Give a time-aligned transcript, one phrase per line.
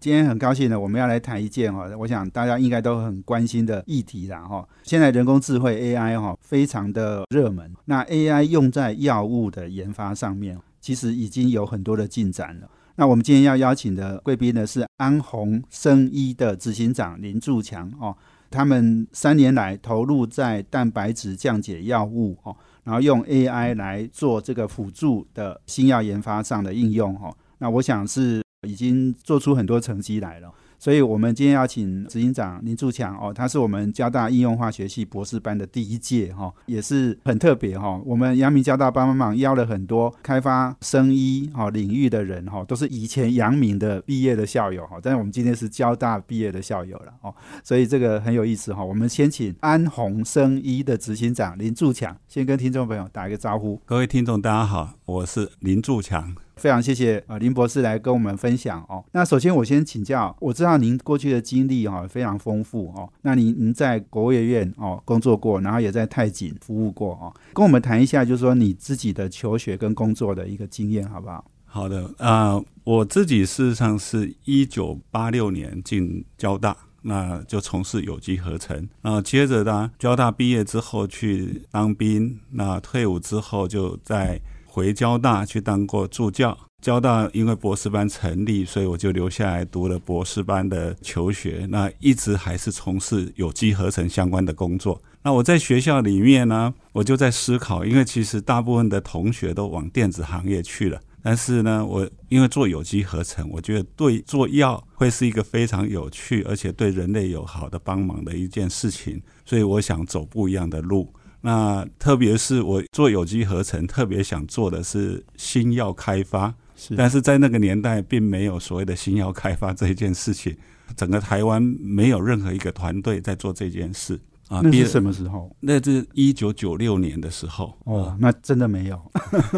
[0.00, 4.66] 今天很高兴呢，我们要来谈一件哈，我想大家应该都很关心的议题啦哈。
[4.82, 12.70] 现在人工智慧 AI 哈非常的热门，那 AI 用在药物的研发上面，其实已经有很多的进展了。
[12.96, 18.16] 那我们今天要邀请的贵宾呢是安宏生医的执行长林柱强哦，
[18.50, 27.36] 他们三年来投入在蛋白质降解药物哦，然后用 AI 来做这个辅助的新药研发上的应用哦。
[27.58, 28.40] 那我想是。
[28.66, 30.52] 已经做出很多成绩来了。
[30.78, 38.00] 所以，我们今天要请执行长林柱强哦，他是我们交大应用化学系博士班的第一届哈，也是很特别哈。
[38.02, 48.82] 我们阳明交大帮帮忙邀了很多开发生医哈领域的人哈，都是以前阳明的毕业的校友哈，但是我们今天是交大毕业的校友了哦，所以这个很有意思哈。
[48.82, 53.78] 我们先请安宏生医的执行长林柱强先跟听众朋友打一个招呼。
[53.84, 56.34] 各位听众，大家好，我是林柱强。
[56.60, 59.02] 非常谢谢呃林博士来跟我们分享哦。
[59.12, 63.10] 那首先我先请教，我知道您过去的经历哈非常丰富哦。
[63.22, 71.42] 那您您在国务院哦工作过，然后也在太景服务过哦，跟我们谈一下，就是说你自己的求学跟工作的一个经验好不好？
[71.64, 84.38] 好的啊，我自己事实上是一九八六年进交大，那就从事有机合成，那接着呢交大毕业之后去当兵，那退伍之后就在。
[84.70, 91.66] 回交大去当过助教，交大因为博士班成立，所以我就留下来读了博士班的求学。
[91.68, 95.02] 那一直还是从事有机合成相关的工作。
[95.22, 111.12] 那我在学校里面呢，我就在思考，因为其实大部分的同学都往电子行业去了，但是呢，我因为做有机合成，我觉得对做药会是一个非常有趣，而且对人类有好的帮忙的一件事情，所以我想走不一样的路。
[111.42, 116.54] 那特别是我做有机合成，特别想做的是新药开发，
[116.96, 120.56] 但是在那个年代并没有所谓的新药开发这一件事情，
[120.96, 124.60] 整个台湾没有任何一个团队在做这件事啊。
[124.62, 125.50] 那是什么时候？
[125.60, 127.74] 那是一九九六年的时候。
[127.84, 129.00] 哦，那真的没有。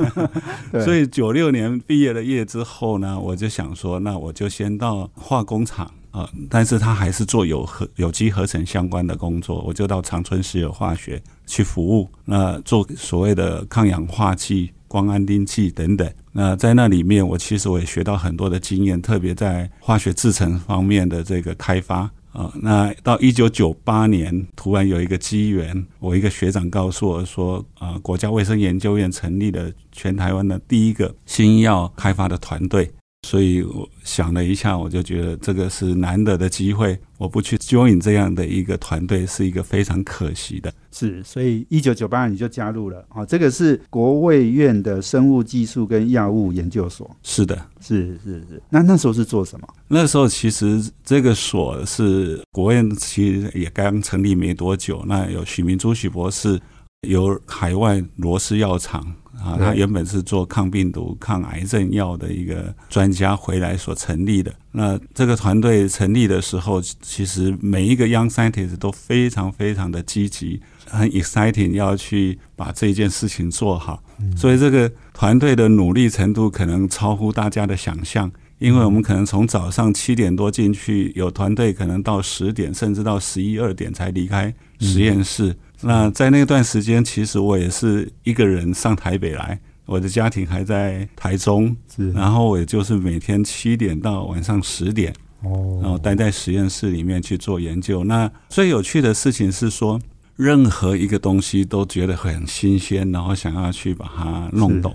[0.84, 5.92] 所以九六年毕业了业之后呢，我就想说，那我就先到化工厂。
[6.12, 16.08] 啊，但是他还是做有合有机合成相关的工作，我就到长春石油化学去服务，那做所谓的抗氧化剂、光安定剂等等。
[16.30, 22.52] 那在那里面，我其实我也学到很多的经验，特别在化学制成方面的这个开发啊。
[22.60, 32.90] 那到一九九八年，突然有一个机缘，我一个学长告诉我说，啊，国家卫生研究院成立了全台湾的第一个新药开发的团队。
[33.26, 40.72] 所以我想了一下，我就觉得这个是难得的机会，我不去 join 这样的一个团队是一个非常可惜的。
[40.90, 47.08] 是，所以一九九八年你就加入了啊，这个是国卫院的生物技术跟药物研究所。
[47.22, 48.60] 是的，是是是。
[48.68, 49.68] 那那时候是做什么？
[49.86, 55.02] 那时候其实这个所是国卫院，其实也刚成立没多久。
[55.06, 56.60] 那有许明珠许博士，
[57.08, 59.14] 有海外罗氏药厂。
[59.44, 64.54] 啊，他原本是做抗病毒、抗癌症药的一个专家回来所成立的。
[64.70, 74.02] 那这个团队成立的时候，其实每一个 young scientist 都非常非常的积极，很 exciting，要去把这件事情做好。
[74.36, 85.56] 所以这个团队的努力程度可能超乎大家的想象，因为我们可能从早上七点多进去，有团队可能到十点，甚至到十一二点才离开实验室。
[85.82, 91.76] 那在那段时间，其实我也是一个人上台北来，我的家庭还在台中，
[92.14, 98.04] 然后我也就是每天七点到晚上十点，哦，然后待在实验室里面去做研究。
[98.04, 100.00] 那最有趣的事情是说，
[100.36, 104.94] 任何一个东西都觉得很新鲜，然后想要去把它弄懂。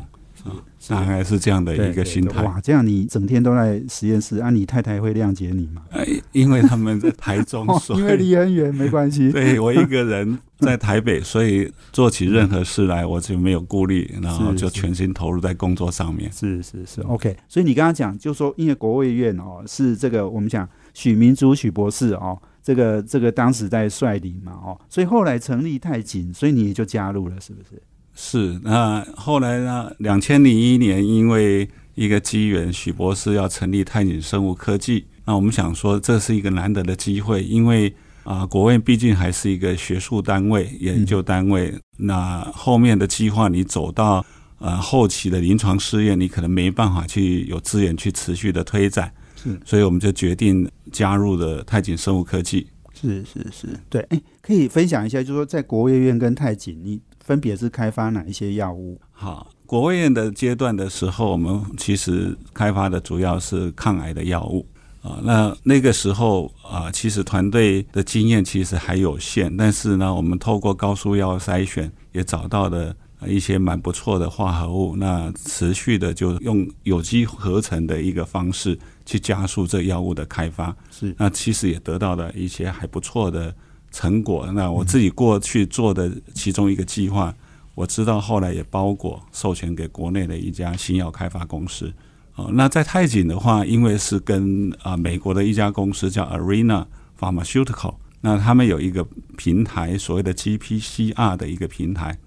[0.88, 2.44] 大概是这样的一个心态。
[2.44, 5.84] 哇，这样你整天都在实验室，啊，你太太会谅解你吗？
[5.92, 9.30] 哎，因为他们在台中， 因为离很远，没关系。
[9.34, 16.32] 对我一个人在台北，所以做起任何事来我就没有顾虑，然后就全心投入在工作上面。
[16.32, 17.36] 是是是，OK。
[17.48, 27.82] 所以你刚刚讲，就说因为国卫院哦，是这个我们讲许明珠许博士哦，这个这个当时在率领嘛哦，所以后来成立太紧，所以你也就加入了，是不是？
[28.20, 29.92] 是，那后来呢？
[30.00, 35.06] 两千零一年，因为一个机缘，许博士要成立泰景生物科技。
[35.24, 37.94] 那我们想说，这是一个难得的机会，因为
[38.24, 44.26] 啊，国院毕竟还是一个学术单位、研究单位，那后面的计划你走到
[44.58, 52.66] 呃后期的临床试验，你可能没办法去有资源去持续的推展，是，所以我们就决定加入了泰景生物科技。
[53.00, 58.98] 是是是，对，哎，可以分享一下，就是说在国卫院跟泰景，你分别是开发哪一些药物？
[59.12, 64.66] 好，国卫院的阶段的时候，我们其实开发的主要是抗癌的药物。
[65.02, 72.96] 啊，那那个时候啊，其实团队的经验其实还有限，但是呢，我们透过高速药筛选，也找到了
[73.26, 74.96] 一些蛮不错的化合物。
[74.96, 80.74] 那持续的就用有机合成的一个方式去加速这药物的开发。
[80.90, 83.54] 是，那其实也得到了一些还不错的
[83.92, 84.50] 成果。
[84.54, 87.34] 那我自己过去做的其中一个计划，
[87.76, 91.92] 我知道后来也包裹授权给国内的一家新药开发公司。
[92.36, 96.86] 哦，那在泰景的话，因为是跟啊美国的一家公司叫 Arena
[97.20, 99.04] Pharmaceutical，那他们有一个
[99.36, 102.18] 平台，所谓的 GPCR 的一个平台。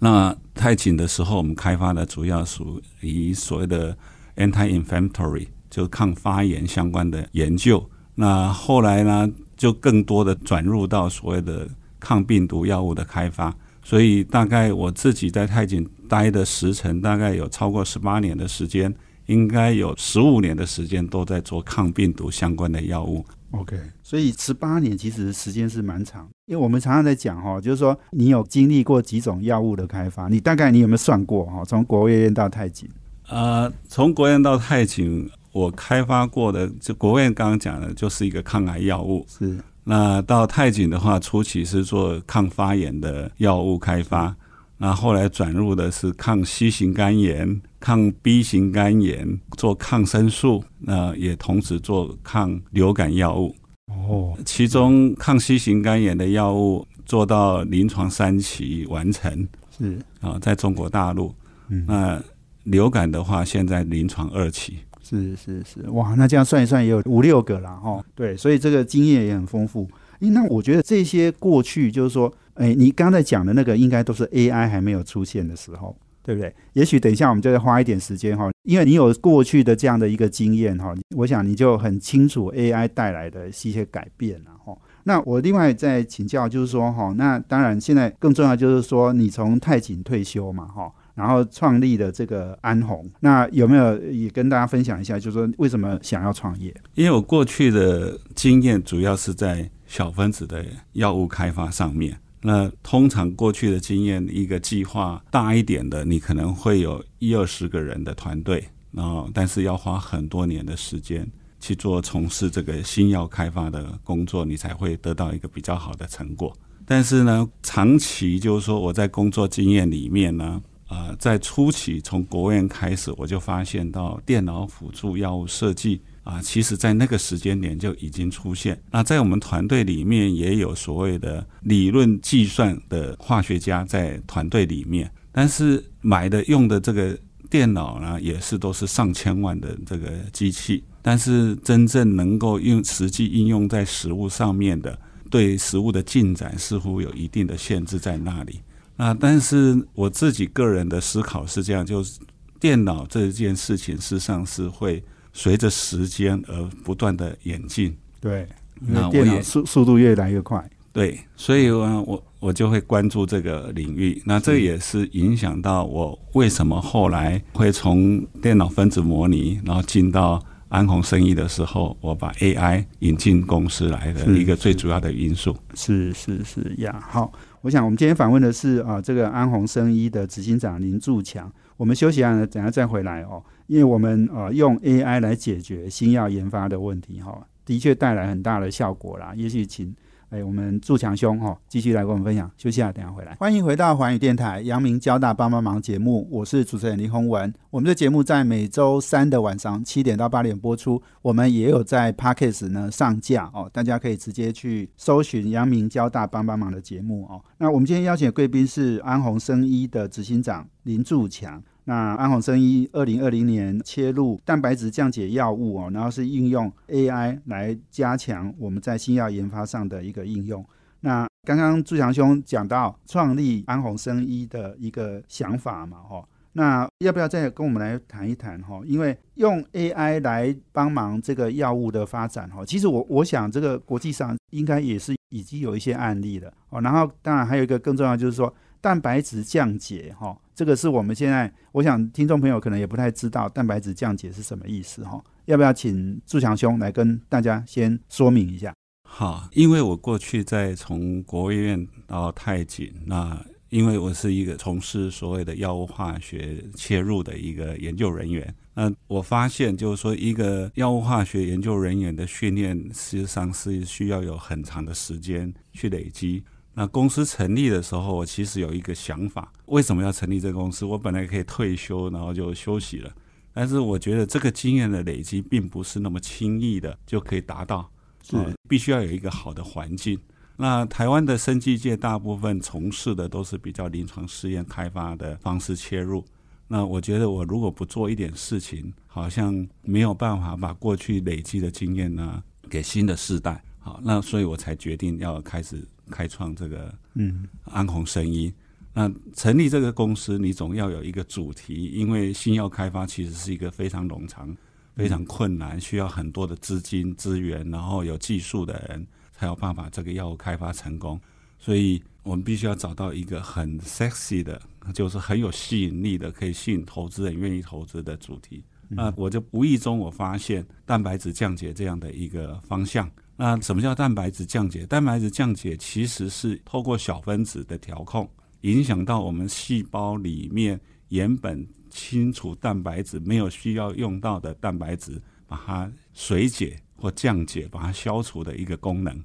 [0.00, 3.96] 那泰景的时候，我们开发的主要属于所谓的
[4.36, 7.88] anti-inflammatory，就是抗发炎相关的研究。
[8.16, 9.30] 那后来呢，
[9.60, 11.68] 就更多的转入到所谓的
[12.00, 13.54] 抗病毒药物的开发。
[13.82, 18.94] 所以大概我自己在泰景待的时程，大概有超过十八年的时间。
[19.26, 23.24] 应该有十五年的时间都在做抗病毒相关的药物。
[23.52, 31.64] OK，所以十八年其实时间是蛮长，因为我们常常在讲哈，就是说你有经历过几种药物的开发，你大概你有没有算过哈？
[31.64, 32.88] 从国务院到太景，
[33.28, 39.26] 呃，从国院到太景，我开发过的就国务院刚刚讲的，就是一个抗癌药物。
[39.28, 44.34] 是，那到泰景的话，初期是做抗发炎的药物开发。
[44.78, 53.54] 那后来转入的是抗 C 型肝炎、抗 B 型肝炎，做抗生素，那也同时做抗流感药物。
[53.88, 59.46] 哦，其中抗 C 型肝炎的药物做到临床三期完成，
[59.76, 61.34] 是啊，在中国大陆。
[61.68, 62.22] 嗯，那
[62.64, 64.78] 流感的话，现在临床二期。
[65.02, 68.04] 是是是，哇，那这样算一算也有五六个了哈。
[68.14, 69.88] 对，所以这个经验也很丰富。
[70.18, 72.32] 那我觉得这些过去就是说。
[72.54, 76.54] 哎，你刚才讲的那个应该都是 AI 还没有出现的时候，对不对？
[76.74, 84.76] 也许等一下我们就再花一点时间哈，因为你有过去的这样的一个经验哈，我想你就很清楚 AI 带来的一些改变了哈。
[85.04, 96.74] 那我另外再请教，就是说哈，那当然现在更重要就是说，你从太景退休嘛哈，然后创立的这个安红，那有没有也跟大家分享一下，就是说为什么想要创业？
[96.94, 100.64] 因为我过去的经验主要是在小分子的
[100.94, 102.18] 药物开发上面。
[102.40, 111.30] 那通常过去的经验，一个计划大一点的，你可能会有一二十个人的团队，然后但是要花很多年的时间
[111.60, 116.56] 去做从事这个新药开发的工作，你才会得到一个比较好的成果。
[116.86, 120.60] 但是呢，长期就是说我在工作经验里面呢，
[120.90, 126.02] 呃，在初期从国务院开始，我就发现到电脑辅助药物设计。
[126.22, 128.80] 啊，其实，在那个时间点就已经出现。
[128.90, 135.10] 那在我们团队里面，也有所谓的理论计算的化学家在团队里面。
[135.32, 140.84] 但是买的用的这个电脑呢，也是都是上千万的这个机器。
[141.00, 144.96] 但是真正能够用实际应用在实物上面的，
[145.30, 148.60] 对实物的进展似乎有一定的限制在那里。
[149.00, 152.20] 啊，但是我自己个人的思考是这样：，就是
[152.60, 155.02] 电脑这件事情，事实上是会。
[155.32, 158.48] 随着时间而不断的演进，对，
[158.80, 164.20] 那电脑速速度越来越快，对，所以呢，我我就会关注这个领域。
[164.26, 175.56] 那这也是影响到我为什么后来会从电脑分子模拟，然后进到安宏生意的时候，我把 AI 引进公司来的一个最主要的因素。
[175.74, 181.52] 是是是呀，好，我想我们今天访问的是啊，这个安宏生医的执行长林柱强。
[181.76, 183.42] 我们休息一下，等下再回来哦。
[183.66, 189.32] 因为我们呃用 AI 来解决新药研发的问题，哈，的确带来很大的效果啦。
[189.36, 189.94] 也许请。
[190.30, 192.48] 哎，我们祝强兄哈，继续来跟我们分享。
[192.56, 193.34] 休息下，等下回来。
[193.34, 197.52] 欢迎回到环宇电台阳明交大帮帮忙节目，我是主持人林宏文。
[197.68, 207.44] 我们的节目在每周三的晚上七点到八点播出，我们也有在 Podcast 呢上架哦，大家可以直接去搜寻阳明交大帮帮忙的节目哦。
[207.58, 211.60] 那我们今天邀请的贵宾是安宏生医的执行长林祝强。
[211.90, 220.64] 那安宏生医二零二零年切入蛋白质降解药物哦，然后是应用 AI 来加强我们在新药研发上的一个应用。
[221.00, 228.80] 那刚刚朱强兄讲到创立安宏生医的一个想法嘛，哈，那要不要再跟我们来谈一谈哈？
[228.84, 236.80] 因为用 AI 来帮忙这个药物的发展哈，其实我我想这个国际上应该也是已经有一些案例了哦。
[236.82, 245.18] 然后当然还有一个更重要就是说蛋白质降解哈，这个是我们现在我想听众朋友可能也不太知道蛋白质降解是什么意思哈。
[245.46, 248.74] 要不要请祝强兄来跟大家先说明一下？
[249.08, 253.42] 好，因为我过去在从国务院到太井那。
[253.70, 266.42] 因为我是一个从事所谓的药物化学切入的一个研究人员，那我发现就是说，一个药物化学研究人员的训练，实际上是需要有很长的时间去累积。
[266.72, 270.84] 那公司成立的时候，我其实有一个想法，为什么要成立这个公司？
[270.84, 273.12] 我本来可以退休，然后就休息了，
[273.52, 277.90] 但是我觉得这个经验的累积，并不是那么轻易的就可以达到，
[278.22, 278.36] 是
[278.68, 280.18] 必须要有一个好的环境。
[280.56, 286.24] 那台湾的生技界大部分从事的都是比较临床试验开发的方式切入。
[286.68, 293.60] 那我觉得我如果不做一点事情，好像没有办法把过去累积的经验呢给新的世代。
[293.80, 298.52] 好，那所以我才决定要开始开创这个嗯安红生医。
[298.94, 304.56] 那成立这个公司，你总要有一个主题，因为新药开发其实是一个非常冗长、
[304.94, 309.06] 非常困难，需要很多的资金资源，然后有技术的人。
[309.32, 311.18] 才有办法这个药物开发成功，
[311.58, 314.60] 所以我们必须要找到一个很 sexy 的，
[314.92, 318.62] 就是很有吸引力的，可以吸引投资人愿意投资的主题。
[318.90, 323.10] 那我就无意中我发现蛋白质降解这样的一个方向。
[323.40, 324.84] 那什么叫蛋白质降解？
[324.84, 328.28] 蛋白质降解其实是透过小分子的调控，
[328.60, 330.78] 影响到我们细胞里面
[331.08, 336.78] 原本清除蛋白质没有需要用到的蛋白质，把它水解。
[337.02, 339.24] 或降解，把它消除的一个功能，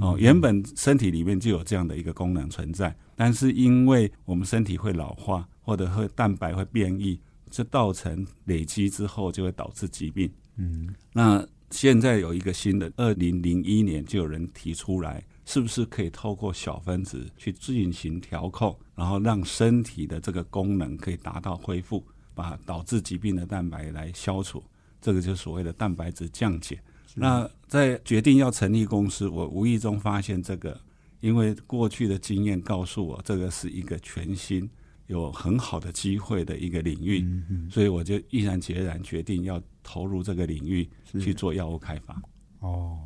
[0.00, 10.32] 哦，原本身体里面就有这样的一个功能存在，但是因为我们身体会老化，或者会蛋白会变异，这造成累积之后就会导致疾病。
[10.56, 24.62] 嗯，那现在有一个新的，二零零一年就有人提出来，是不是可以透过小分子去进行调控，然后让身体的这个功能可以达到恢复，把导致疾病的蛋白来消除，
[25.00, 26.80] 这个就是所谓的蛋白质降解。
[27.14, 30.80] 那在决定要成立公司，我无意中发现这个，
[31.20, 34.68] 因为过去的经验告诉我，这个是一个全新、
[35.10, 37.26] 有很好的机会的一个领域，
[37.68, 40.88] 所以我就毅然决然决定要投入这个领域
[41.18, 42.22] 去做药物开发。
[42.60, 42.96] 哦，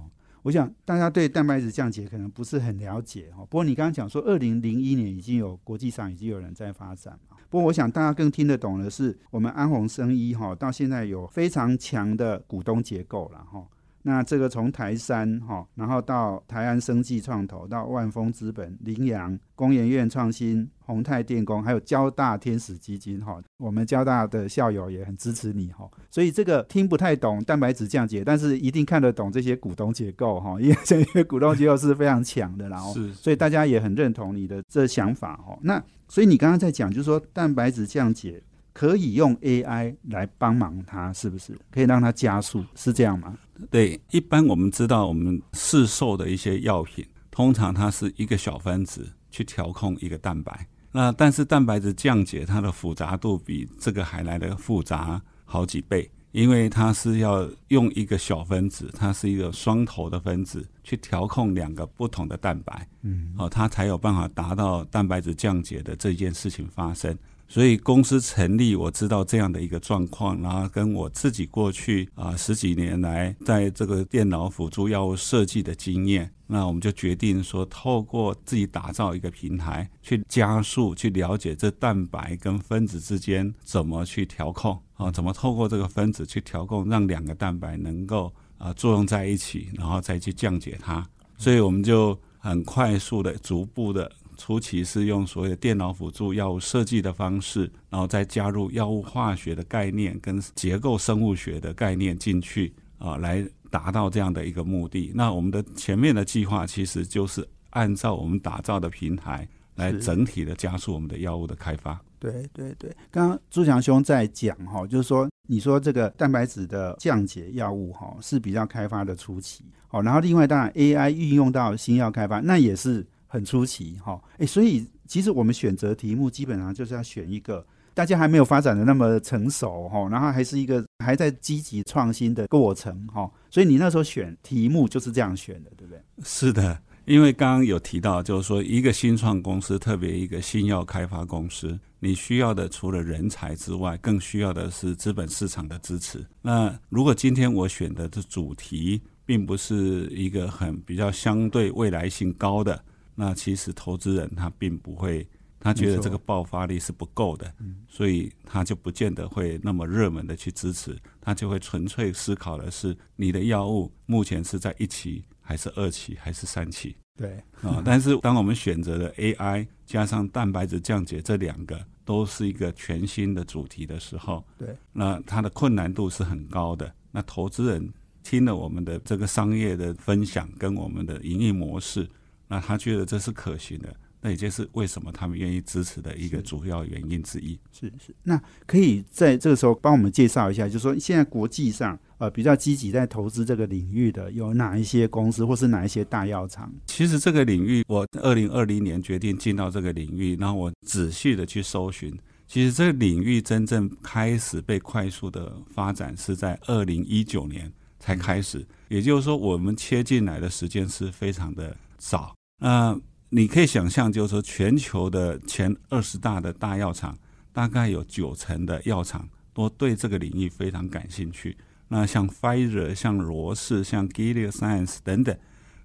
[0.42, 3.46] 我想大家对蛋白质降解可能不是很了解哦。
[3.48, 7.38] 不过你刚刚讲说，二零零一年已经有国际上已经有人在发展嘛。
[7.48, 13.66] 不过我想大家更听得懂的是，我们安宏生医哈到现在有非常强的股东结构了哈。
[14.06, 25.88] 那这个从台山哈，然后到台安生技创投，到万丰资本、羚羊、工研院创新、宏泰电工，还有交大天使基金哈，我们交大的校友也很支持你哈。
[26.10, 35.58] 所以这个听不太懂蛋白质降解，但是一定看得懂这些股东结构哈，因为这些股东结构是非常强的，然后所以大家也很认同你的这想法哈。
[35.62, 38.42] 那所以你刚刚在讲，就是说蛋白质降解。
[38.74, 42.62] 可以用 AI 来帮忙它，是不是可以让它加速？
[42.74, 43.34] 是这样吗？
[43.70, 50.66] 对，一般我们知道，我们市售的一些药品，通常它是一个小分子去调控一个蛋白。
[50.90, 67.16] 那但是蛋白质降解，它的复杂度比这个还来的复杂好几倍，因为它是要用一个小分子，它是一个双头的分子去调控两个不同的蛋白，嗯，哦，它才有办法达到蛋白质降解的这件事情发生。
[67.54, 91.06] 所以公司成立，我知道这样的一个状况，然后跟我自己过去啊十几年来在这个电脑辅助药物设计的经验，那我们就决定说，透过自己打造一个平台，去加速去了解这蛋白跟分子之间怎么去调控啊，怎么透过这个分子去调控，让两个蛋白能够啊作用在一起，然后再去降解它。
[91.38, 94.10] 所以我们就很快速的、逐步的。
[94.36, 105.12] 初期是用所谓的电脑辅助药物设计的方式，然后再加入药物化学的概念跟结构生物学的概念进去啊，来达到这样的一个目的。
[105.14, 112.00] 那我们的前面的计划其实就是按照我们打造的平台来整体的加速我们的药物的开发。
[112.18, 123.06] 对对对，刚刚朱强兄在讲哈，就是说你说这个蛋白质的降解药物哈是比较开发的初期，好，然后另外当然 AI 运用到新药开发，那也是。
[123.34, 136.00] 很出奇哈，哎，所以其实我们选择题目基本上就是要选一个大家还没有发展的那么成熟哈，然后还是一个还在积极创新的过程哈，所以你那时候选题目就是这样选的，对不对？
[136.22, 146.24] 是的，因为刚刚有提到，就是说一个新创公司，特别一个新药开发公司，你需要的除了人才之外，更需要的是资本市场的支持。
[146.40, 152.82] 那如果今天我选的这主题，并不是一个很比较相对未来性高的，
[153.14, 155.26] 那其实投资人他并不会，
[155.58, 157.52] 他觉得这个爆发力是不够的，
[157.88, 165.24] 所以他就不见得会那么热门的去支持，他就会纯粹思考的是你的药物目前是在一期。
[165.46, 166.96] 还是二期还是三期？
[167.18, 176.90] 对啊，但是当我们选择了 AI 加上蛋白质降解这两个都是一个全新的主题的时候，对，那它的困难度是很高的。
[177.10, 177.92] 那投资人
[178.22, 182.08] 听了我们的这个商业的分享跟我们的盈利模式，
[182.48, 183.94] 那他觉得这是可行的。
[184.20, 187.60] 那也就是为什么他们愿意支持的一个主要原因之一。
[187.70, 196.72] 是是，那可以在这个时候帮我们介绍一下，就是说现在国际上呃比较积极在投资这个领域的有哪一些公司，或是哪一些大药厂？
[196.86, 207.70] 其实这个领域，我二零二零年决定进到这个领域，然后我仔细的去搜寻，其实这个领域真正开始被快速的发展是在二零一九年
[208.04, 212.34] 才开始，也就是说我们切进来的时间是非常的早。
[212.58, 212.94] 那
[213.30, 217.16] 你可以想象，就是说，全球的前二十大的大药厂，
[217.50, 221.56] 大概有九成的药厂都对这个领域非常感兴趣。
[221.88, 225.34] 那像 Pfizer、像罗氏、像 Gilead Science 等等，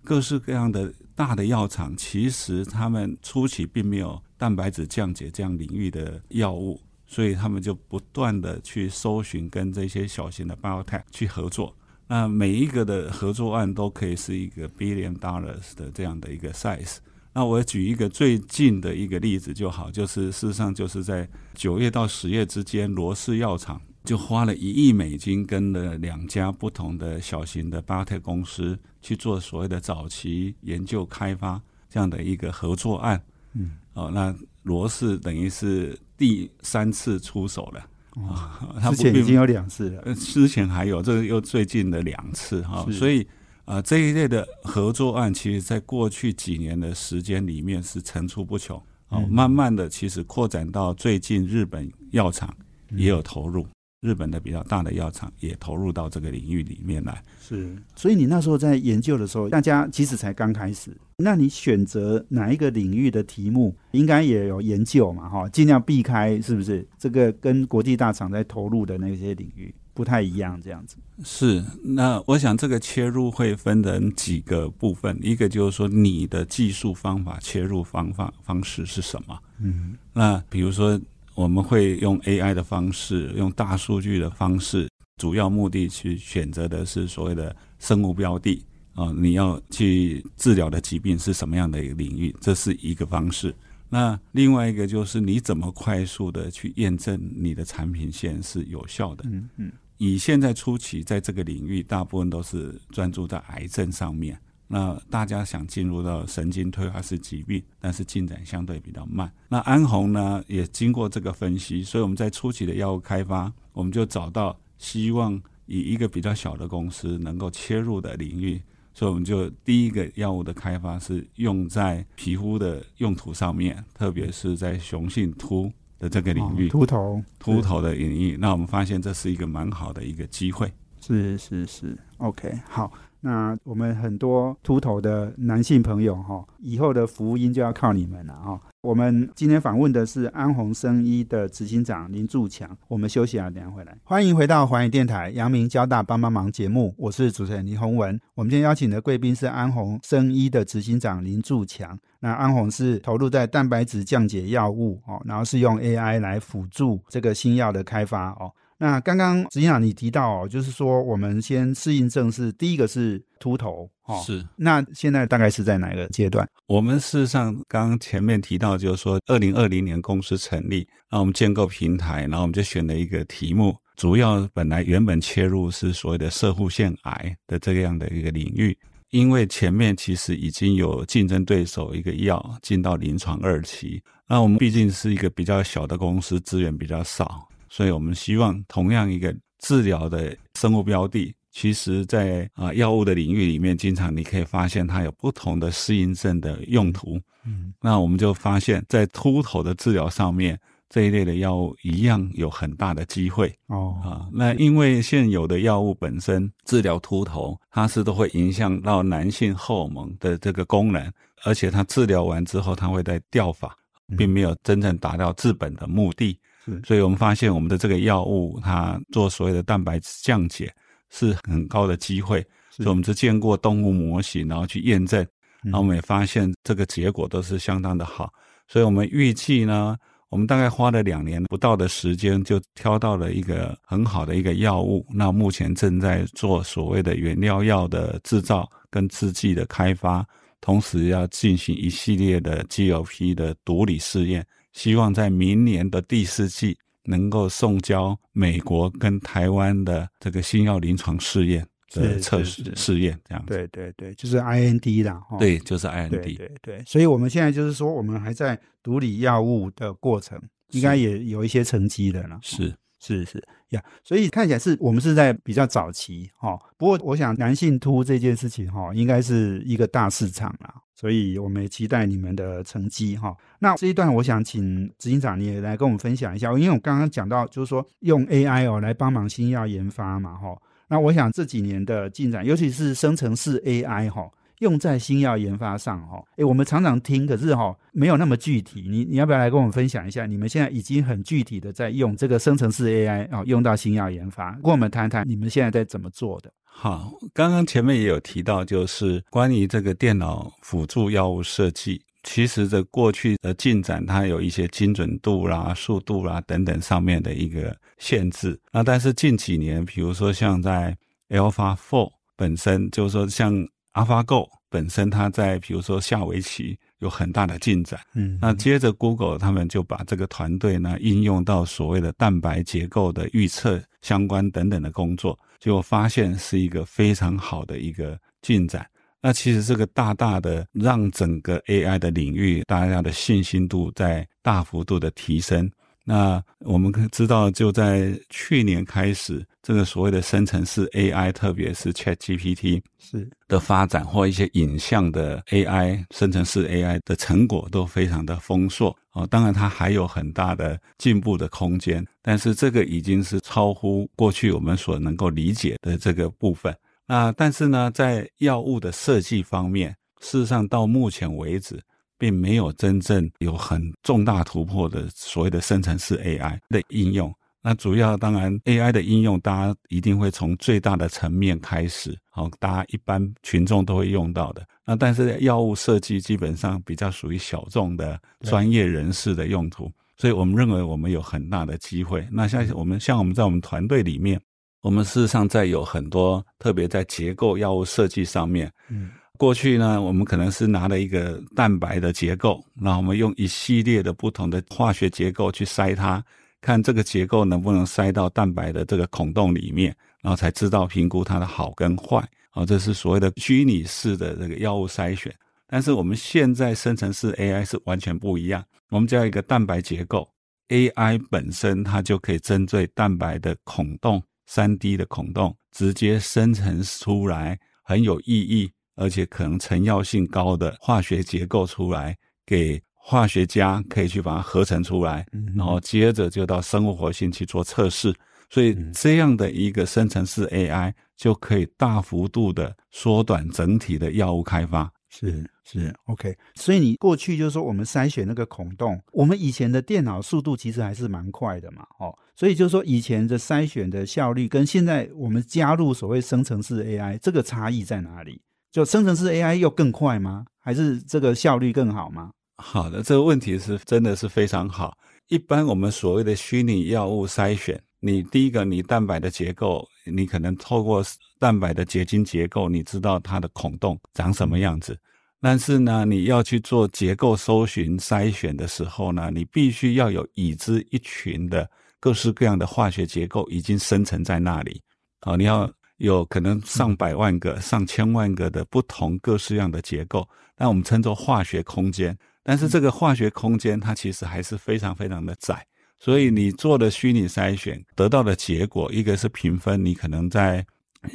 [0.03, 11.73] 各式各样的大的药厂，其实他们初期并没有蛋白质降解这样领域的药物，所以他们就不断的去搜寻跟这些小型的 biotech 去合作。
[12.09, 16.97] 那每一个的合作案都可以是一个 billion dollars 的这样的一个 size。
[17.31, 33.21] 那我举一个最近的一个例子就好，就是事实上就是在九月到十月之间，罗氏药厂就花了一亿美金，跟了两家不同的小型的巴特公司去做所谓的早期研究开发这样的一个合作案。
[33.53, 38.59] 嗯，哦，那罗氏等于是第三次出手了啊，
[38.91, 43.27] 之前已经有两次了，之前还有这个又最近的两次哈，所以。
[43.65, 48.81] 啊，这一类的合作案，其实在过去几年的时间里面是层出不穷。
[49.09, 52.51] 哦，慢慢的，其实扩展到最近，日本药厂
[52.89, 53.67] 也有投入，
[54.01, 57.21] 日本的比较大的药厂也投入到这个领域里面来。
[57.41, 65.27] 是，所以你那时候在研究的时候，大家其实才刚开始，那你选择哪一个领域的题目，应该也有研究嘛？
[65.27, 66.87] 哈，尽量避开，是不是？
[66.97, 69.73] 这个跟国际大厂在投入的那些领域。
[69.91, 71.61] 不太一样，这样子是。
[71.83, 79.37] 那我想这个切入会分成几个部分，一个就是说你的技术方法切入方法方式是什么？
[79.59, 80.97] 嗯，那比如说
[81.39, 84.89] 我们会用 AI 的方式，用大数据的方式，
[85.21, 88.61] 主要目的去选择的是所谓的生物标的
[88.93, 93.55] 啊，你要去治疗的疾病是什么样的一个领域，这是一个方式。
[93.87, 99.23] 那另外一个就是你怎么快速的去验证你的产品线是有效的？
[99.29, 99.71] 嗯嗯。
[99.97, 104.37] 以现在初期在这个领域，大部分都是专注在癌症上面。
[104.69, 109.29] 那大家想进入到神经退化是疾病，但是进展相对比较慢。
[109.49, 115.33] 那安红呢，也经过这个分析，所以我们在初期的药物开发，我们就找到希望
[115.65, 118.61] 以一个比较小的公司能够切入的领域，
[118.93, 125.69] 所以我们就第一个药物的开发是用在皮肤的用途上面，特别是在雄性秃。
[125.99, 130.71] 的这个领域，秃头，秃头的领域，那我们发现这是一个蛮好的一个机会。
[131.01, 132.89] 是是是，OK，好。
[133.21, 138.61] 那我们很多秃头的男性朋友哈，以后的福音就要靠你们了哈。
[138.81, 142.77] 我们今天访问的是安鸿生医的执行长林柱强。
[142.87, 143.97] 我们休息啊，等下回来。
[144.05, 148.17] 欢迎回到环宇电台阳明交大帮帮忙节目，我是主持人林宏文。
[148.35, 151.99] 我们今天邀请的贵宾是安鸿生医的执行长林柱强。
[152.21, 158.49] 那安鸿是投入在蛋白质降解药物哦，然后是用 AI 来辅助这个新药的开发哦。
[158.81, 164.41] 那刚刚实际上你提到，就是说我们先适应症是第一个是秃头，哦，是。
[164.55, 166.47] 那现在大概是在哪个阶段？
[166.65, 178.77] 我们事实上刚刚前面提到，就是说二零二零年公司成立，那我们建构平台，然后我们就选了一个题目，主要本来原本切入是所谓的射护腺癌的这样的一个领域，
[179.09, 187.48] 因为前面其实已经有竞争对手一个药进到临床二期，那我们毕竟是一个比较小的公司，资源比较少。
[187.69, 197.19] 所以我们希望同样一个治疗的生物标的，其实在啊药物的领域里面，经常你可以发现它有不同的适应症的用途。
[197.45, 204.27] 嗯，那我们就发现，在秃头的治疗上面，这一类的药物一样有很大的机会哦啊。
[204.31, 211.11] 那因为现有的药物本身治疗秃头，它是都会影响到男性荷尔蒙的这个功能，
[211.43, 213.73] 而且它治疗完之后，它会在掉发，
[214.17, 216.37] 并没有真正达到治本的目的。
[216.69, 220.73] 是所以我们发现我们的这个药物，它做所谓的蛋白质降解
[221.09, 222.45] 是很高的机会。
[222.69, 225.25] 所以我们是见过动物模型，然后去验证，
[225.63, 228.31] 然后我们也发现这个结果都是相当的好。
[228.67, 229.97] 所以我们预计呢。
[230.31, 235.03] 我们大概花了两年不到的时间，就挑到了一个很好的一个药物。
[235.11, 240.23] 那目前正在做所谓的原料药的制造跟制剂的开发，
[240.61, 251.65] 同时要进行一系列的 GLP 的毒理试验，希望在明年的第四季能够送交美国跟台湾的这个新药临床试验。
[251.91, 273.33] 的测试试验这样子，对对对，就是 IND 啦，对，就是 IND，对对对，所以我们现在就是说，我们还在独立药物的过程，应该也有一些成绩的了，是是是呀，所以看起来是我们是在比较早期哈，不过我想男性秃这件事情哈，应该是一个大市场啦，所以我们也期待你们的成绩哈。
[273.59, 280.57] 那这一段我想请执行长你也来跟我们分享一下，因为我刚刚讲到就是说用 AI 哦来帮忙新药研发嘛哈。
[280.89, 284.27] 那我想这几年的进展，尤其是生成式 AI 哈，
[284.59, 288.87] 用在新药研发上哈，诶，我们常常听，可是哈没有那么具体。
[288.89, 290.25] 你你要不要来跟我们分享一下？
[290.25, 296.51] 你们现在已经很具体的在用这个生成式 AI 啊，用到新药研发，跟我们谈谈你们现在在怎么做的？
[296.63, 302.01] 好，刚刚前面也有提到，就是关于这个电脑辅助药物设计。
[302.23, 308.59] 其实这过去的进展，它有一些精准度啦、速度啦等等上面的一个限制。
[308.73, 310.95] 那但是近几年，比如说像在
[311.29, 313.53] AlphaFour 本身，就是说像
[313.93, 317.99] AlphaGo 本身，它在比如说下围棋有很大的进展。
[318.13, 328.87] 嗯，那接着 Google 他们就把这个团队呢应用到所谓的蛋白结构的预测相关等等的工作，结果发现是一个非常好的一个进展。
[329.21, 335.69] 那其实这个大大的让整个 AI 的领域大家的信心度在大幅度的提升。
[336.05, 349.27] 那我们知道，就在去年开始，这个所谓的生成式 AI，特别是 ChatGPT 是的发展，或一些影像的 AI 生成式 AI 的成果都非常的丰硕哦。
[349.27, 356.75] 当然，它还有很大的进步的空间，但是这个已经是超乎过去我们所能够理解的这个部分。
[357.05, 361.81] 那但是呢，在药物的设计方面，事实上到目前为止，
[362.17, 367.33] 并没有真正有很重大突破的所谓的生成式 AI 的应用。
[367.61, 374.65] 那主要当然 AI 的应用，大家一定会从最大的层面开始，好，大家一般群众都会用到的。
[374.85, 382.27] 那但是药物设计基本上比较属于小众的专业人士的用途，所以我们认为我们有很大的机会。
[382.31, 384.39] 那像我们像我们在我们团队里面。
[384.81, 396.23] 我们事实上在有很多，特别在结构药物设计上面，嗯，过去呢，我们可能是拿了一个蛋白的结构，那我们用一系列的不同的化学结构去筛它，
[396.61, 402.27] 看这个结构能不能塞到蛋白的这个孔洞里面，然后才知道评估它的好跟坏。
[402.51, 405.33] 啊，这是所谓的虚拟式的这个药物筛选。
[405.67, 410.27] 但是我们现在生成式 AI 是完全不一样，我们叫一个蛋白结构
[410.69, 414.21] AI 本身，它就可以针对蛋白的孔洞。
[414.47, 422.17] 三 D 的孔洞直接生成出来很有意义，而且可能成药性高的化学结构出来，
[422.47, 428.13] 给化学家可以去把它合成出来，然后接着就到生物活性去做测试。
[428.51, 434.91] 所以这样的一个生成式 AI 就可以大幅度的缩短整体的药物开发。
[435.09, 448.39] 是是 OK，所以你过去就是说我们筛选那个孔洞，我们以前的电脑速度其实还是蛮快的嘛，哦，所以就是说以前的筛选的效率跟现在我们加入所谓生成式 AI 这个差异在哪里？
[448.71, 450.45] 就生成式 AI 又更快吗？
[450.59, 452.29] 还是这个效率更好吗？
[452.61, 454.95] 好的，这个问题是真的是非常好。
[455.29, 461.03] 一般我们所谓的虚拟药物筛选，你第一个你蛋白的结构，你可能透过
[461.39, 464.99] 蛋白的结晶结构，你知道它的孔洞长什么样子。
[465.39, 474.81] 但是呢，你要去做结构搜寻筛选的时候呢，你必须要有已知一群的各式各样的化学结构已经生成在那里。
[475.21, 482.17] 啊，你要有可能上百万个、上千万个的不同各式样的结构，那我们称作化学空间。
[482.49, 485.63] 但是这个化学空间它其实还是非常非常的窄，
[485.99, 490.65] 所以你做的虚拟筛选得到的结果，一个是评分，你可能在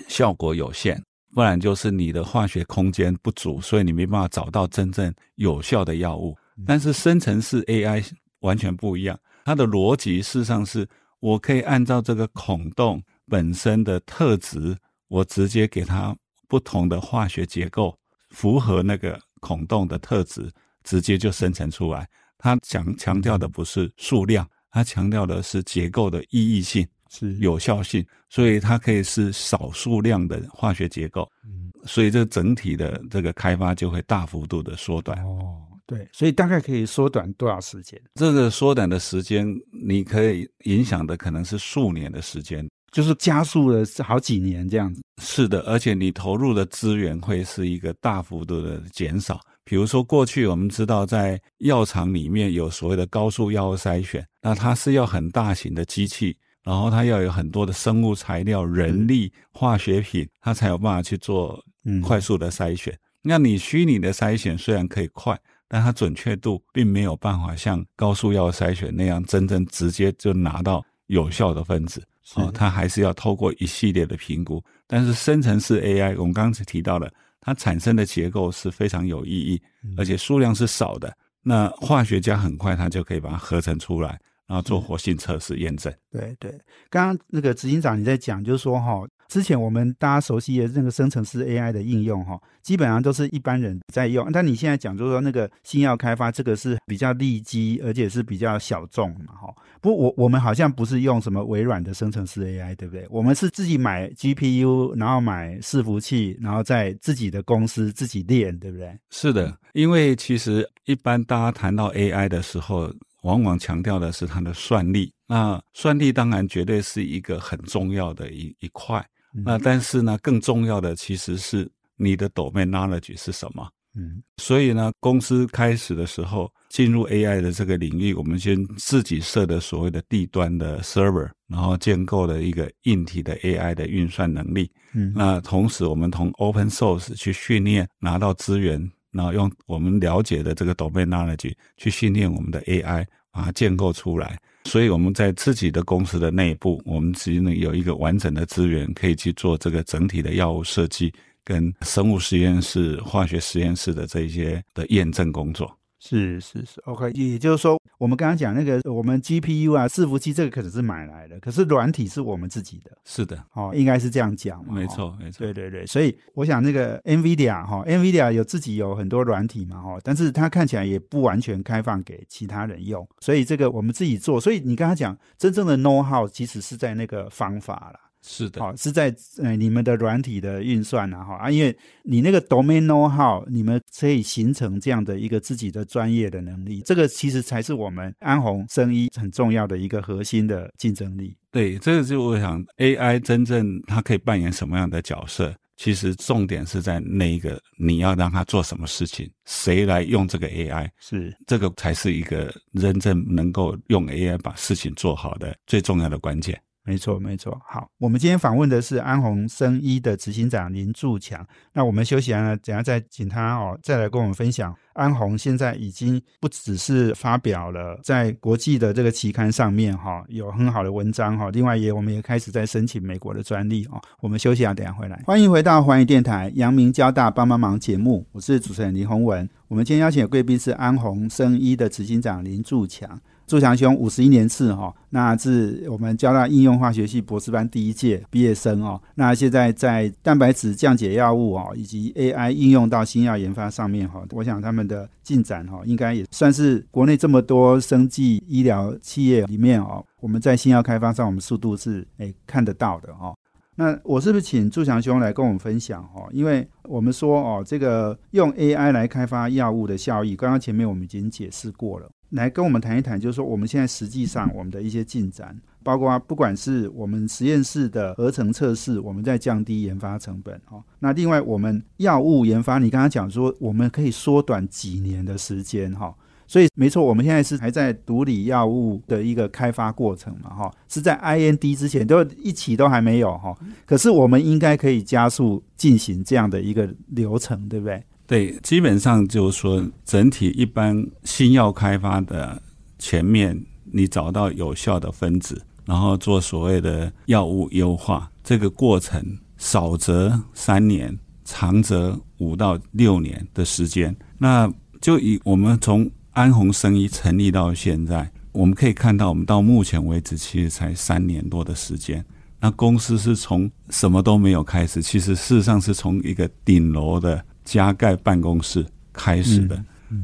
[0.06, 1.02] 效果有限。
[1.34, 6.36] 不然就是你的化学空间不足，所以你没办法找到真正有效的药物。
[6.64, 14.76] 但是生成式 AI 完全不一样，它的逻辑事实上是我可以按照这个孔洞本身的特质，
[15.08, 16.16] 我直接给它
[16.46, 17.98] 不同的化学结构，
[18.30, 20.48] 符合那个孔洞的特质，
[20.84, 22.08] 直接就生成出来。
[22.38, 26.86] 它强强调的不是数量，它强调的是结构的意义性。
[27.10, 35.16] 是有效性，所以它可以是少数量的化学结构，嗯，所以这整体的这个开发就会大幅度的缩短。
[35.24, 38.00] 哦，对，所以大概可以缩短多少时间？
[38.16, 45.00] 这个缩短的时间，你可以影响的可能是数年的时间，就是加速了好几年这样子。
[45.22, 49.40] 是的，而且你投入的资源会是一个大幅度的减少。
[49.64, 56.36] 比如说，过去我们知道在药厂里面有所谓的高速药物筛选，那它是要很大型的机器。
[56.62, 61.62] 然后它要有很多的生物材料、人力、化学品，它才有办法去做
[62.02, 62.98] 快速的筛选。
[63.20, 72.02] 那你虚拟的筛选虽然可以快，但它准确度并没有办法像高速药筛选那样真正直接就拿到有效的分子。
[72.36, 74.64] 哦，它还是要透过一系列的评估。
[74.86, 77.12] 但是生成式 AI，我们刚才提到了，
[77.44, 79.62] 它产生的结构是非常有意义，
[79.96, 81.14] 而且数量是少的。
[81.42, 84.18] 那化学家很快他就可以把它合成出来。
[84.46, 85.90] 然后做活性测试验证。
[86.10, 86.52] 对对，
[86.90, 94.30] 刚刚那个执行长你在讲，就是说哈，之前我们大家熟悉的那个生成式 AI 的应用哈，基本上都是一般人在用。
[94.32, 99.54] 但你现在讲，就是说那个新药开发，这个是比较利基，而且是比较小众嘛哈。
[99.80, 103.06] 不我我们好像不是用什么微软的生成式 AI，对不对？
[103.10, 108.96] 我们是自己买 GPU，然后买伺服器，然后在自己的公司自己练，对不对？
[109.10, 112.92] 是的，因为其实一般大家谈到 AI 的时候。
[113.24, 119.02] 往往强调的是它的算力，那算力当然绝对是一个很重要的一一块。
[119.44, 123.68] 那但是呢，更重要的其实是你的 domain knowledge 是什么。
[123.96, 134.70] 嗯，所以呢，公司开始的时候进入 AI 的这个领域，我们先自己设的所谓的地端的 server，然后建构了一个硬体的 AI 的运算能力。
[134.94, 138.90] 嗯，那同时我们从 open source 去训练，拿到资源。
[139.12, 144.36] 然后用我们了解的这个 domain knowledge 去训练我们的 AI，把它建构出来。
[144.64, 151.12] 所以我们在自己的公司的内部，我们其实有一个完整的资源，可以去做这个整体的药物设计
[151.44, 155.70] 跟生物实验室、化学实验室的这些的验证工作。
[156.06, 162.90] 是是是，OK，也就是说，我们刚刚讲那个，我们 GPU 啊，伺服器这个可能是买来的，可是软体是我们自己的。
[163.06, 164.74] 是的，哦，应该是这样讲嘛。
[164.74, 165.38] 没错，没错。
[165.38, 174.38] 对对对，所以我想那个 NVIDIA 哈，NVIDIA 有自己有很多软体嘛哈，但是它看起来也不完全开放给其他人用，所以这个我们自己做。
[174.38, 178.00] 所以你刚刚讲，真正的 know how 其实是在那个方法了。
[178.26, 191.36] 是的，好是在呃你们的软体的运算啊哈啊，因为你那个 domain know how，你们可以形成这样的一个自己的专业的能力，这个其实才是我们安红生医很重要的一个核心的竞争力。
[191.50, 206.58] 对，这个就我想 AI 真正它可以扮演什么样的角色，其实重点是在那一个你要让它做什么事情，谁来用这个 AI，是这个才是一个真正能够用 AI 把事情做好的最重要的关键。
[206.86, 207.58] 没错，没错。
[207.66, 211.44] 好，我们今天访问的是安宏生医的执行长林柱强。
[211.72, 214.76] 那我们休息完了，等下再请他哦，再来跟我们分享。
[214.92, 221.50] 安宏现在已经不只是发表了在国际的这个期刊上面哈，有很好的文章哈。
[221.50, 223.98] 另外也，我们也开始在申请美国的专利哦。
[224.20, 225.22] 我们休息下，等下回来。
[225.24, 229.48] 欢迎回到环宇电台阳明交大帮帮忙节目，我是主持人林宏文。
[229.68, 233.18] 我们今天邀请的贵宾是安宏生医的执行长林柱强。
[233.46, 239.00] 朱强兄五十一年次哈，那是我们交大应用化学系博士班第一届毕业生哦。
[239.16, 253.34] 那现在在蛋白质降解药物哦，以及 AI 应用到新药研发上面哈，我想他们的进展哈，应该也算是国内这么多生技医疗企业里面哦，我们在新药开发上，我们速度是诶看得到的哈。
[253.76, 256.26] 那我是不是请朱强兄来跟我们分享哈？
[256.30, 262.08] 因为我们说哦，这个用 AI 来开发药物的效益，刚刚前面我们已经解释过了。
[262.34, 270.82] 来跟我们谈一谈，就是说我们现在实际上我们的一些进展，包括不管是我们实验室的合成测试，我们在降低研发成本哦。
[270.98, 276.14] 那另外我们药物研发，你刚刚讲说我们可以缩短几年的时间哈。
[276.46, 283.56] 所以没错，我们现在是还在独立药物的一个开发过程嘛哈，是在 IND 之前都一起都还没有哈。
[283.86, 288.04] 可是我们应该可以加速进行这样的一个流程，对不对？
[288.26, 292.60] 对，基本上就是说，整体一般新药开发的
[292.98, 299.22] 前面，你找到有效的分子，然后做所谓的药物优化，这个过程
[299.58, 304.16] 少则三年，长则五到六年的时间。
[304.38, 312.24] 那就以我们从安宏生医成立到现在，我们可以看到，我们到目前为止其实才三年多的时间。
[312.58, 319.74] 那公司是从什么都没有开始，其实事实上是从一个顶楼的加盖办公室开始的。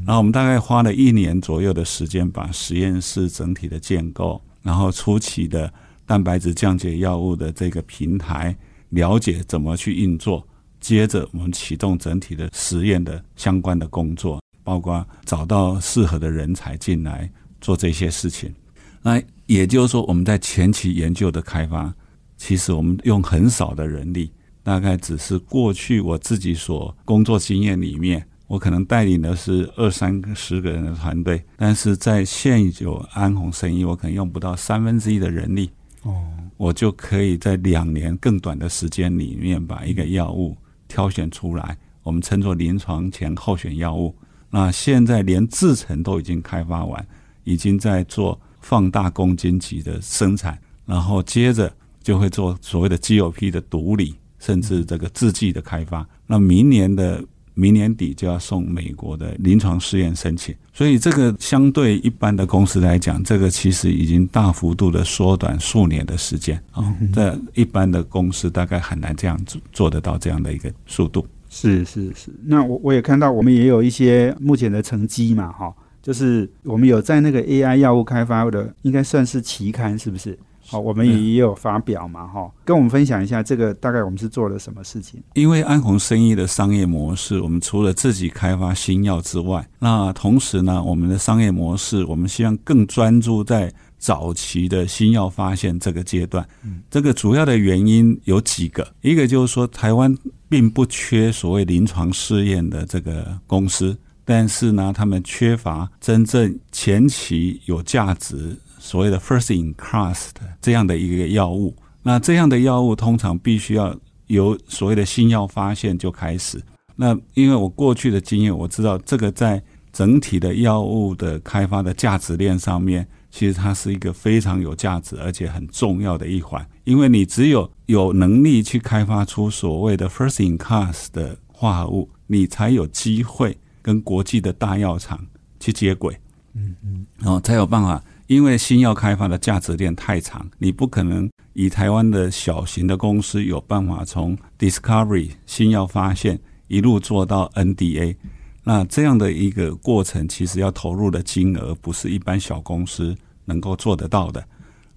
[0.05, 5.71] 然后我们大概花了一年左右的时间，把实验室整体的建构，然后初期的
[6.05, 8.55] 蛋白质降解药物的这个平台，
[8.89, 10.47] 了解怎么去运作。
[10.79, 18.53] 接着我们启动整体的实验的相关的工作，包括找到适合的人才进来做这些事情。
[19.01, 21.93] 那也就是说，我们在前期研究的开发。
[22.37, 24.31] 其实我们用很少的人力，
[24.63, 35.69] 大概只是过去我自己所工作经验里面，我可能带领的是二三十个人的团队，但是在现有安红生意，我可能用不到三分之一的人力，
[36.03, 36.23] 哦，
[36.57, 40.55] 我就可以在两年更短的时间里面把一个药物
[40.87, 44.15] 挑选出来，我们称作临床前候选药物。
[44.49, 47.05] 那现在连制程都已经开发完，
[47.45, 51.71] 已经在做放大公斤级的生产，然后接着。
[52.03, 56.05] 就会做所谓的 GOP 的独立，甚至这个制剂的开发。
[56.27, 57.23] 那明年的
[57.53, 66.95] 明年底就要送美国的临床试验申请，所以这个相对一般的公司来讲，这个其实已经大幅度的缩短数年的时间啊。
[67.13, 71.25] 这一般的公司大概很难这样做做得到这样的一个速度。
[71.49, 72.33] 是是是。
[72.43, 80.39] 那我我也看到我们也有一些目前的成绩嘛，哈，就是我们有在那个 AI 药物开发的，应该算是期刊，是不是？
[80.71, 85.21] 好，我们也有发表嘛，哈，跟我们分享一下这个大概我们是做了什么事情？
[85.33, 96.47] 因为安红生意的商业模式，我们除了自己开发新药之外，那同时呢，我们的商业模式，我们希望更专注在早期的新药发现这个阶段。
[96.89, 108.55] 这个主要的原因有几个，一个就是说，台湾并不缺所谓临床试验的这个公司，但是呢，他们缺乏真正前期有价值。
[108.91, 111.73] 所谓的 first in class 的这样的一个药物，
[112.03, 116.61] 那这样的药物通常必须要由所谓的新药发现就开始。
[116.97, 126.61] 那因为我过去的经验，我知道这个在整体的药物的开发的价值链上面，其实它是一个非常有价值而且很重要的一环。
[126.83, 135.17] 因为你只有有能力去开发出所谓的 first in class 的化合物，你才有机会跟国际的大药厂
[135.61, 136.13] 去接轨。
[136.53, 138.03] 嗯嗯，然后才有办法。
[138.31, 146.39] 因为新药开发的价值链太长，你不可能以台湾的小型的公司有办法从 discovery 新药发现
[146.69, 148.15] 一路做到 NDA，
[148.63, 153.13] 那这样的一个过程，其实要投入的金额不是一般小公司
[153.43, 154.41] 能够做得到的。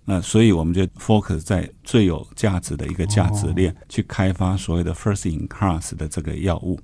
[0.04, 6.78] 那所以我们就 focus 在最有价值的一个价值链去开发所谓的 first in class 的这个药物。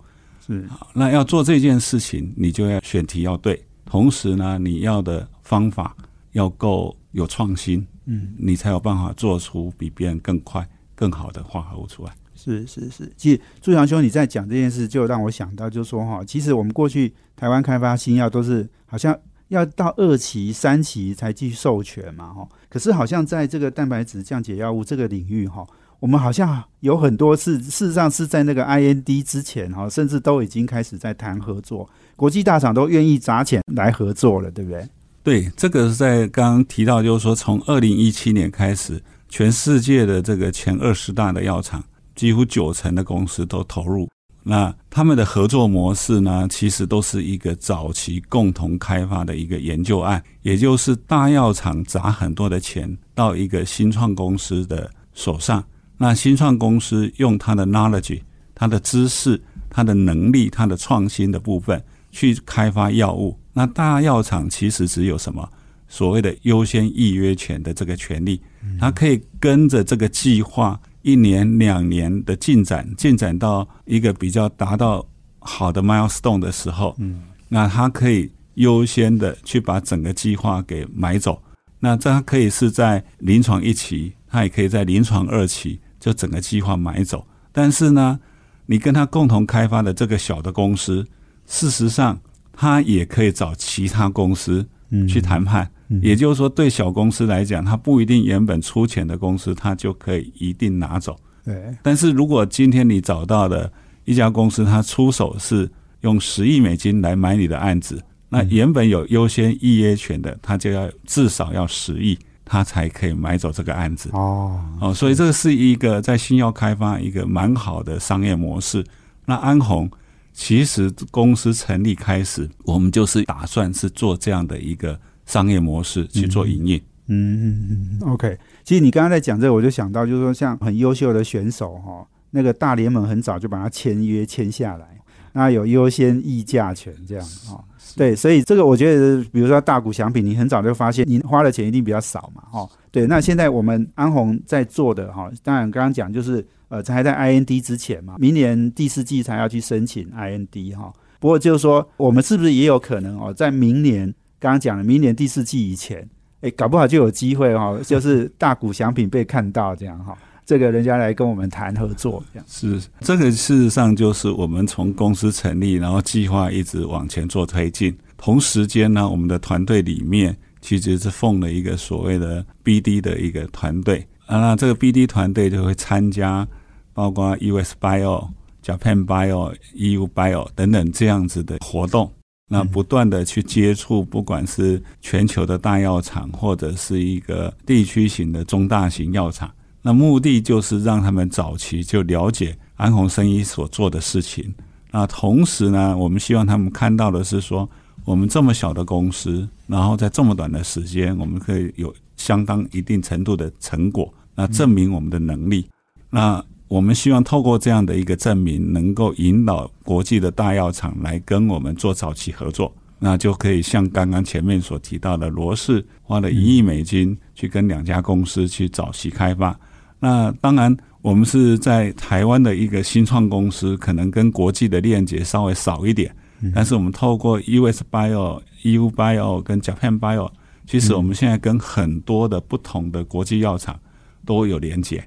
[0.45, 5.97] 是，那要做这件事情，你就要选题要对，同时呢，你要的方法。
[6.33, 12.13] 要够有创新，嗯，你才有办法做出比别人更快、更好的化合物出来。
[12.35, 19.15] 是是是，其实朱强兄你在讲这件事，就让我想到，就说哈，其实我们过去台湾开发新药都是好像
[19.49, 22.49] 要到二期、三期才去授权嘛，哈。
[22.71, 25.67] 可是好像在这个蛋白质降解药物这个领域，哈，
[25.99, 34.89] 我们好像有很多事，事实上是在那个 IND 之前，哈，甚至都已经开始在谈合作，国际大厂都愿意砸钱来合作了，对不对？
[35.23, 44.09] 对，这个是在刚刚提到，就是说从二零一七年开始，全世界的这个前二十大的药厂，几乎九成的公司都投入。
[44.43, 55.63] 那他们的合作模式呢，其实都是一个早期共同开发的一个研究案，也就是大药厂砸很多的钱到一个新创公司的手上，
[55.99, 58.23] 那新创公司用它的 knowledge、
[58.55, 61.81] 它的知识、它的能力、它的创新的部分
[62.11, 63.39] 去开发药物。
[63.53, 65.49] 那大药厂其实只有什么
[65.89, 68.41] 所谓的优先预约权的这个权利，
[68.79, 75.05] 它可以跟着这个计划一年两年的进展，进展到一个比较达到
[75.41, 81.43] 好的 milestone 的时候，嗯，那它可以优先的去把整个计划给买走。
[81.79, 87.27] 那这它可以是在临床一期，它也可以在临床二期就整个计划买走。
[87.53, 88.21] 但是呢，
[88.67, 91.05] 你跟他共同开发的这个小的公司，
[91.51, 92.19] 事实上。
[92.53, 94.63] 他也可以找其他公司
[95.09, 95.67] 去谈判，
[96.03, 101.19] 也就是说，对小公司来讲，他不一定原本出钱的公司，他就可以一定拿走。
[101.43, 101.75] 对。
[101.83, 103.73] 但是如果今天你找到的
[104.05, 105.71] 一家公司，他出手是
[106.03, 107.99] 用十亿美金来买你的案子，
[108.29, 114.11] 那原本有优先预约权的，他就要至少要十亿，他才可以买走这个案子。
[114.13, 118.85] 哦哦，所以这个是一个在新药开发一个蛮好的商业模式。
[119.25, 119.91] 那安红。
[120.33, 126.83] 其实公司成立开始，我们就是打算是做这样的一个商业模式去做营运。
[127.09, 128.39] 嗯，OK。
[128.65, 134.87] 其实你刚刚在讲这个，我就想到，就是说像很优秀的选手哈，那个大联盟很早就把他签约签下来，
[135.33, 137.65] 那有优先议价权这样哈。
[137.97, 142.69] 对，所以这个我觉得，比如说大股祥品，你很早就发现，你花的钱一定比较少嘛，哈。
[142.93, 150.91] 对，那现在我们安红在做的哈，当然刚刚讲就是呃，还在 IND 之前嘛，明年第四季才要去申请 IND 哈。
[151.19, 154.07] 不过就是说，我们是不是也有可能哦，在明年
[154.39, 156.09] 刚刚讲的明年第四季以前，
[156.41, 160.17] 哎，搞不好就有机会哈，就是大股祥品被看到这样哈，
[160.47, 162.47] 这个人家来跟我们谈合作这样。
[162.49, 176.49] 是，这个事实上就是我们从公司成立，然后计划一直往前做推进，同时间呢，我们的团队里面其实是奉了一个所谓的 BD 的一个团队啊，那这个 BD 团队就会参加，
[176.93, 178.29] 包括 US Bio。
[178.63, 182.13] Japan Bio、EU Bio 等等这样子的活动，
[182.47, 194.55] 那不断的去接触，不管是全球的大药厂，或者是一个地区型的中大型药厂，那目的就是让他们早期就了解安宏生医所做的事情。
[194.91, 197.69] 那同时呢，我们希望他们看到的是说，
[198.05, 205.67] 我们这么小的公司，然后在这么短的时间，我们可以有相当一定程度的成果，那证明我们的能力。
[206.11, 219.59] 那我们希望透过这样的一个证明，能够引导国际的大药厂来跟我们做早期合作，那就可以像刚刚前面所提到的，罗氏花了一亿美金去跟两家公司去早期开发。
[219.99, 226.15] 那当然，我们是在台湾的一个新创公司，可能跟国际的链接稍微少一点，
[226.55, 230.31] 但是我们透过 US Bio、EU Bio 跟 Japan Bio，
[230.69, 233.77] 其实我们现在跟很多的不同的国际药厂
[234.25, 235.05] 都有连接。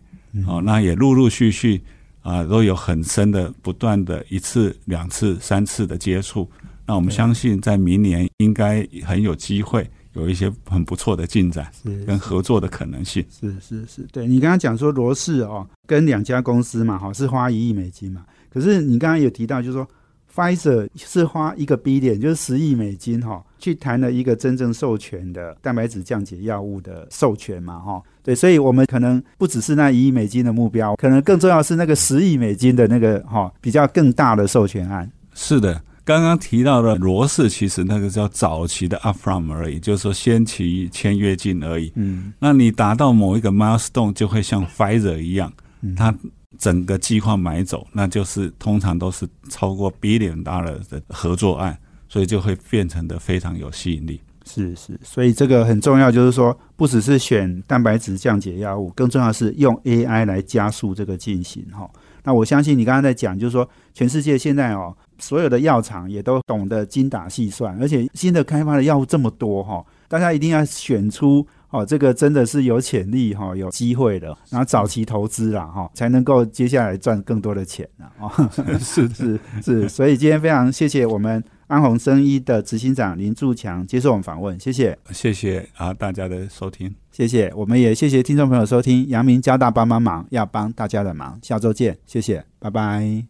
[0.47, 1.81] 哦，那也陆陆续续
[2.21, 6.49] 啊，都有很深的、不断的一次、两次、三次的接触。
[6.85, 11.71] 那我们相信，在明年应该很有机会有一些很不错的进展，
[12.05, 13.25] 跟合作的可能性。
[13.29, 18.25] 是是是，对你刚刚讲说罗氏哦，跟两家公司嘛，哈，是花一亿美金嘛。
[18.49, 19.87] 可是你刚刚有提到，就是说。
[20.35, 35.07] Pfizer 是花一个 B 点，就是十亿美金哈，去谈了一个真正授权的蛋白质降解药物的授权嘛哈，对，所以我们可能不只是那一亿美金的目标，可能更重要是那个十亿美金的那个哈比较更大的授权案。
[35.35, 41.91] 是的，刚刚提到的罗氏其实那个叫早期的 Upfront 而已，就是说先期签约金而已。
[41.95, 45.53] 嗯，那你达到某一个 milestone 就会像 Pfizer 一样，
[45.95, 46.11] 它。
[46.57, 51.77] 整个计划买走，那就是通常都是超过 billion dollar 的合作案，
[52.07, 54.21] 所以就会变成的非常有吸引力。
[54.45, 61.89] 是是，所以这个很重要，就是说不只是选蛋白质降解药物，更重要是用 AI 来加速这个进行哈。
[62.23, 71.45] 那我相信你刚刚在讲，就是说全世界现在哦，所有的药厂也都懂得精打细算，而且新的开发的药物这么多哈，大家一定要选出。
[71.73, 78.29] 哦，这个真的是有潜力哈，有机会的，然后早期投资了哈，才能够接下来赚更多的钱呢啊！
[78.79, 93.21] 是是是，所以今天非常谢谢我们安宏生医的执行长林柱强接受我们访问，谢谢谢谢啊大家的收听，谢谢，我们也谢谢听众朋友收听，阳明交大帮帮忙，要帮大家的忙，下周见，谢谢，拜拜。